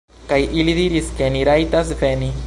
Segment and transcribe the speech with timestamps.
[0.29, 2.31] kaj ili diris, ke ni rajtas veni